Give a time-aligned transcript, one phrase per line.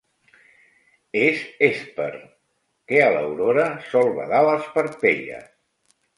[1.25, 2.07] És Hèsper,
[2.93, 5.55] que a l'Aurora sol badar les parpelles.